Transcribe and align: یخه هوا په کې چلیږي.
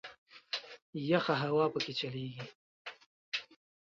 یخه 1.09 1.33
هوا 1.43 1.65
په 1.73 1.79
کې 1.83 1.93
چلیږي. 1.99 2.43